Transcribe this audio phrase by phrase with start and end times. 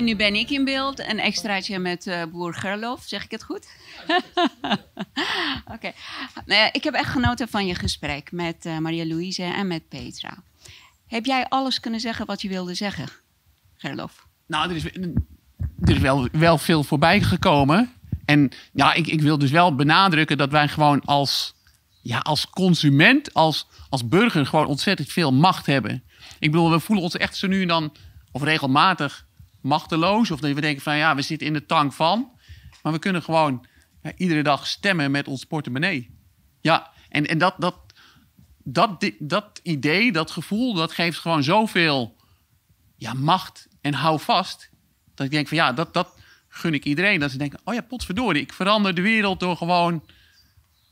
[0.00, 0.98] En nu ben ik in beeld.
[0.98, 3.02] Een extraatje met uh, boer Gerlof.
[3.06, 3.66] Zeg ik het goed?
[5.74, 5.92] Oké.
[6.46, 10.36] Nou ik heb echt genoten van je gesprek met uh, Maria-Louise en met Petra.
[11.06, 13.08] Heb jij alles kunnen zeggen wat je wilde zeggen,
[13.76, 14.26] Gerlof?
[14.46, 17.92] Nou, er is, er is wel, wel veel voorbij gekomen.
[18.24, 21.54] En ja, ik, ik wil dus wel benadrukken dat wij gewoon als,
[22.02, 26.02] ja, als consument, als, als burger, gewoon ontzettend veel macht hebben.
[26.38, 27.92] Ik bedoel, we voelen ons echt zo nu en dan,
[28.32, 29.28] of regelmatig,
[29.62, 30.30] machteloos.
[30.30, 32.30] Of dat we denken van ja, we zitten in de tank van.
[32.82, 33.66] Maar we kunnen gewoon
[34.16, 36.18] iedere dag stemmen met ons portemonnee.
[36.60, 37.76] Ja, en, en dat, dat,
[38.64, 42.16] dat, dat idee, dat gevoel, dat geeft gewoon zoveel
[42.96, 44.70] ja, macht en hou vast.
[45.14, 47.20] Dat ik denk van ja, dat, dat gun ik iedereen.
[47.20, 50.04] Dat ze denken, oh ja, potverdorie, ik verander de wereld door gewoon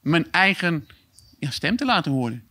[0.00, 0.88] mijn eigen
[1.38, 2.49] ja, stem te laten horen.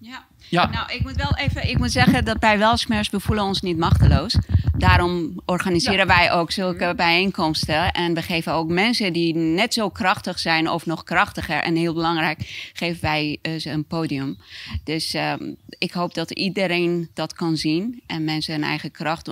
[0.00, 0.26] Ja.
[0.48, 0.66] ja.
[0.70, 3.78] Nou, ik moet wel even ik moet zeggen dat bij Welsmers, we voelen ons niet
[3.78, 4.38] machteloos.
[4.76, 7.92] Daarom organiseren wij ook zulke bijeenkomsten.
[7.92, 11.62] En we geven ook mensen die net zo krachtig zijn of nog krachtiger.
[11.62, 14.38] En heel belangrijk, geven wij uh, ze een podium.
[14.84, 15.34] Dus uh,
[15.68, 18.02] ik hoop dat iedereen dat kan zien.
[18.06, 19.28] En mensen hun eigen kracht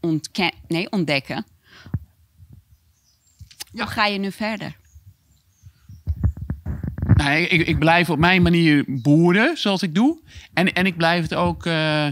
[0.00, 0.30] ont
[0.68, 1.46] nee, ontdekken.
[3.72, 4.76] Hoe ga je nu verder?
[7.24, 10.18] Nou, ik, ik, blijf op mijn manier boeren, zoals ik doe.
[10.52, 12.06] En, en ik blijf het ook uh,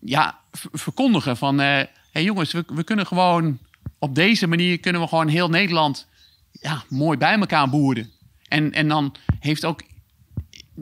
[0.00, 0.38] ja,
[0.72, 1.60] verkondigen van...
[1.60, 1.80] Uh,
[2.12, 3.58] hey jongens, we, we kunnen gewoon...
[3.98, 6.08] Op deze manier kunnen we gewoon heel Nederland
[6.52, 8.10] ja, mooi bij elkaar boeren.
[8.48, 9.82] En, en dan heeft ook...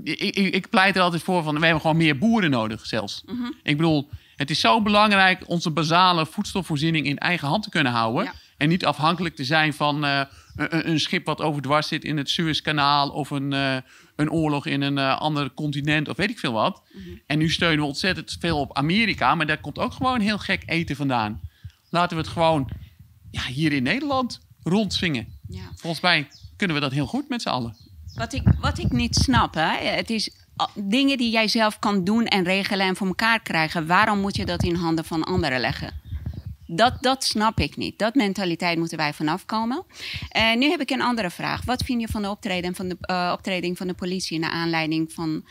[0.05, 1.55] Ik, ik, ik pleit er altijd voor van...
[1.55, 3.23] We hebben gewoon meer boeren nodig zelfs.
[3.27, 3.55] Mm -hmm.
[3.63, 5.43] Ik bedoel, het is zo belangrijk...
[5.47, 8.25] onze basale voedselvoorziening in eigen hand te kunnen houden...
[8.25, 8.33] Ja.
[8.57, 10.21] En niet afhankelijk te zijn van uh,
[10.57, 13.77] een, een, schip wat overdwars zit in het Suezkanaal of een, uh,
[14.17, 16.83] een oorlog in een uh, ander continent of weet ik veel wat.
[16.93, 17.21] Mm -hmm.
[17.27, 20.63] En nu steunen we ontzettend veel op Amerika, maar daar komt ook gewoon heel gek
[20.67, 21.41] eten vandaan.
[21.91, 22.71] Laten we het gewoon
[23.31, 25.27] ja, hier in Nederland rondzwingen.
[25.49, 25.73] Ja.
[25.75, 27.77] Volgens mij kunnen we dat heel goed met z'n allen.
[28.15, 29.89] Wat ik, wat ik niet snap, hè?
[29.89, 30.31] het is
[30.75, 33.87] dingen die jij zelf kan doen en regelen en voor elkaar krijgen.
[33.87, 36.01] Waarom moet je dat in handen van anderen leggen?
[36.73, 37.99] Dat, dat snap ik niet.
[37.99, 39.85] Dat mentaliteit moeten wij vanaf komen.
[40.29, 41.65] En nu heb ik een andere vraag.
[41.65, 45.13] Wat vind je van de optreden van de, uh, optreding van de politie naar aanleiding
[45.13, 45.47] van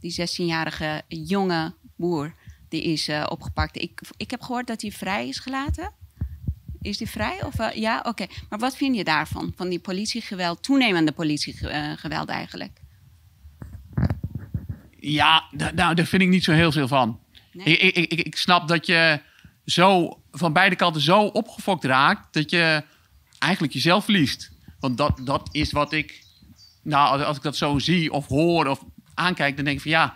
[0.00, 2.34] die 16-jarige jonge boer
[2.68, 3.82] die is uh, opgepakt?
[3.82, 5.92] Ik, ik heb gehoord dat hij vrij is gelaten.
[6.80, 7.44] Is die vrij?
[7.44, 8.08] Of, uh, ja, oké.
[8.08, 8.28] Okay.
[8.48, 9.52] Maar wat vind je daarvan?
[9.56, 12.80] Van die politiegeweld, toenemende politiegeweld eigenlijk?
[15.00, 17.20] Ja, nou, daar vind ik niet zo heel veel van.
[17.52, 17.76] Nee?
[17.76, 19.20] Ik, ik, ik, ik snap dat je
[19.64, 22.82] zo van beide kanten zo opgefokt raakt dat je
[23.38, 24.50] eigenlijk jezelf verliest.
[24.80, 26.24] Want dat, dat is wat ik,
[26.82, 28.84] nou, als ik dat zo zie of hoor of
[29.14, 30.14] aankijk, dan denk ik van ja,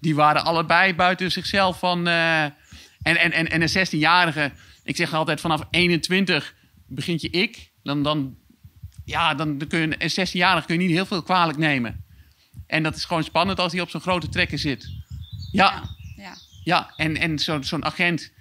[0.00, 2.08] die waren allebei buiten zichzelf van.
[2.08, 2.56] Uh, en,
[3.02, 4.52] en, en, en een 16-jarige,
[4.84, 6.54] ik zeg altijd vanaf 21
[6.86, 8.36] begint je ik, dan, dan,
[9.04, 12.04] ja, dan, kun je een 16-jarige kun je niet heel veel kwalijk nemen.
[12.66, 14.90] En dat is gewoon spannend als hij op zo'n grote trekker zit.
[15.52, 15.82] Ja, ja,
[16.16, 16.34] ja.
[16.64, 18.32] ja en, en zo'n zo'n agent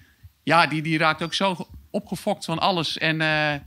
[0.43, 2.97] ja, die, die raakt ook zo opgefokt van alles.
[2.97, 3.61] En uh, het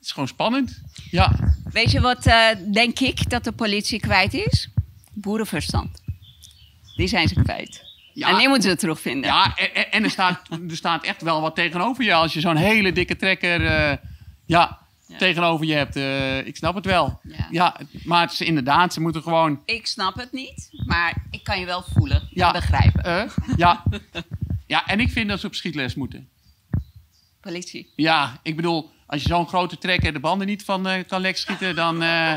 [0.00, 0.80] is gewoon spannend.
[1.10, 1.32] Ja.
[1.72, 4.68] Weet je wat, uh, denk ik, dat de politie kwijt is?
[5.12, 6.02] Boerenverstand.
[6.96, 7.84] Die zijn ze kwijt.
[8.12, 9.30] Ja, en die moeten ze terugvinden.
[9.30, 10.40] Ja, en, en, er, staat,
[10.70, 12.14] er staat echt wel wat tegenover je.
[12.14, 13.96] Als je zo'n hele dikke trekker uh,
[14.46, 15.96] ja, ja, tegenover je hebt.
[16.46, 17.20] ik snap het wel.
[17.22, 17.46] Ja.
[17.50, 17.76] ja.
[18.04, 19.62] maar het is inderdaad, ze moeten gewoon...
[19.64, 22.50] Ik snap het niet, maar ik kan je wel voelen ja.
[22.50, 23.30] begrijpen.
[23.56, 23.82] ja,
[24.66, 26.28] Ja, en ik vind dat ze op schietles moeten.
[27.40, 27.92] Politie.
[27.96, 31.36] Ja, ik bedoel, als je zo'n grote trekker de banden niet van uh, kan lek
[31.36, 32.34] schieten, dan, uh,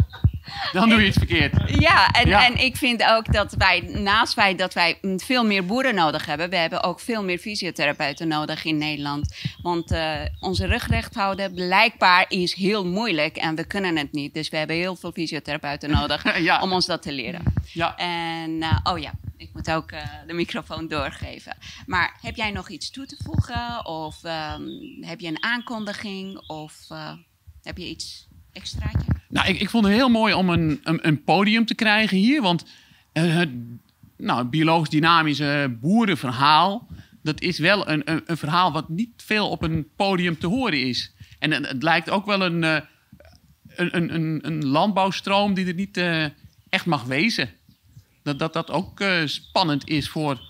[0.72, 1.80] dan doe je iets verkeerd.
[1.80, 2.46] Ja en, ja.
[2.46, 6.50] en ik vind ook dat wij, naast wij dat wij veel meer boeren nodig hebben,
[6.50, 9.36] we hebben ook veel meer fysiotherapeuten nodig in Nederland.
[9.62, 14.34] Want uh, onze rug recht houden blijkbaar is heel moeilijk en we kunnen het niet.
[14.34, 16.60] Dus we hebben heel veel fysiotherapeuten nodig ja.
[16.60, 17.42] om ons dat te leren.
[17.72, 17.96] Ja.
[17.96, 21.56] En, oh ja, ik moet ook uh, de microfoon doorgeven.
[21.86, 23.86] Maar heb jij nog iets toe te voegen?
[23.86, 26.48] Of um, heb je een aankondiging?
[26.48, 27.12] Of uh,
[27.62, 29.06] heb je iets extraatje?
[29.28, 32.42] Nou, ik, ik, vond het heel mooi om een, een, een podium te krijgen hier.
[32.42, 32.64] Want
[33.12, 33.50] uh, het
[34.16, 36.88] nou, biologisch dynamische boerenverhaal...
[37.22, 40.86] dat is wel een, een, een, verhaal wat niet veel op een podium te horen
[40.88, 41.14] is.
[41.38, 46.00] En het, het lijkt ook wel een, een, een, een, landbouwstroom die er niet
[46.68, 47.50] echt mag wezen
[48.22, 50.40] dat dat, dat ook uh, spannend is voor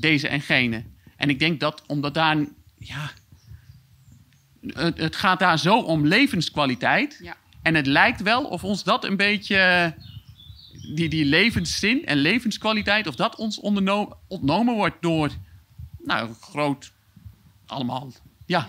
[0.00, 0.84] deze en gene.
[1.16, 2.36] En ik denk dat omdat daar,
[2.78, 3.10] ja,
[4.60, 7.18] het, het gaat daar zo om levenskwaliteit.
[7.22, 7.36] Ja.
[7.62, 9.94] En het lijkt wel of ons dat een beetje,
[10.94, 13.60] die, die levenszin en levenskwaliteit, of dat ons
[14.28, 15.30] ontnomen wordt door,
[15.98, 16.92] nou, groot,
[17.66, 18.12] allemaal,
[18.46, 18.68] ja.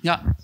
[0.00, 0.34] Ja,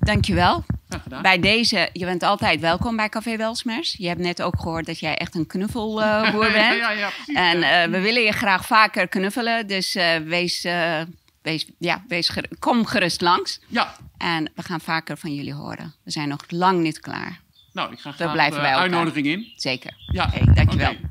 [0.00, 0.64] Dankjewel.
[0.98, 1.22] Gedaan.
[1.22, 3.94] Bij deze, je bent altijd welkom bij Café Welsmers.
[3.98, 6.76] Je hebt net ook gehoord dat jij echt een knuffelboer bent.
[6.78, 7.34] ja, ja, precies.
[7.34, 7.82] En ja.
[7.82, 9.66] eh, we willen je graag vaker knuffelen.
[9.66, 11.00] Dus eh, wees, eh,
[11.42, 13.60] wees, ja, wees ger- kom gerust langs.
[13.66, 15.94] ja, En we gaan vaker van jullie horen.
[16.04, 17.40] We zijn nog lang niet klaar.
[17.72, 18.82] nou, ik ga graag blijven de bij elkaar.
[18.82, 19.52] uitnodiging in.
[19.56, 19.94] Zeker.
[20.12, 20.90] Ja, Hey, dankjewel.
[20.90, 21.09] oké.